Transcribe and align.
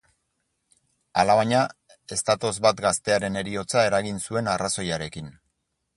Alabaina, 1.23 1.59
ez 2.17 2.19
datoz 2.29 2.53
bat 2.67 2.81
gaztearen 2.87 3.41
heriotza 3.43 3.87
eragin 3.91 4.19
zuen 4.29 4.51
arrazoiarekin. 4.55 5.29